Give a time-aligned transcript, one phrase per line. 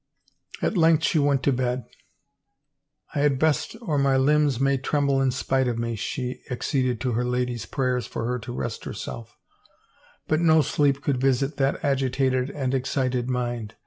[0.63, 1.85] At length she went to bed."
[3.13, 7.11] I had best or my limbs may tremble in spite of me,*' she acceded to
[7.11, 9.37] her ladies' prayers for her to rest herself,
[10.27, 13.75] but no sleep could visit that agitated and excited mind.